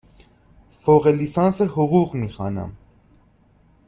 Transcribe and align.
فوق 0.81 1.07
لیسانس 1.07 1.61
حقوق 1.61 2.13
می 2.15 2.29
خوانم. 2.29 2.75